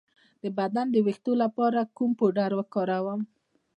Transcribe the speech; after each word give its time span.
د 0.43 0.45
بدن 0.57 0.87
د 0.91 0.97
ویښتو 1.05 1.31
لپاره 1.43 1.79
کوم 1.97 2.11
پوډر 2.19 2.51
وکاروم؟ 2.55 3.21